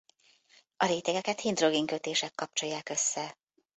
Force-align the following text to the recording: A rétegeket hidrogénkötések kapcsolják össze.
A 0.77 0.85
rétegeket 0.85 1.39
hidrogénkötések 1.41 2.31
kapcsolják 2.35 2.89
össze. 2.89 3.37